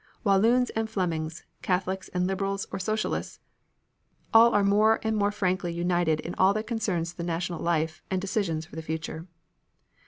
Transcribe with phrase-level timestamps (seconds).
[0.25, 3.39] Walloons and Flemings, Catholics and Liberals or Socialists,
[4.33, 8.19] all are more and more frankly united in all that concerns the national life and
[8.19, 9.27] decisions for the future.